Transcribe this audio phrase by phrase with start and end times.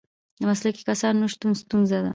[0.39, 2.09] د مسلکي کسانو نشتون ستونزه ده.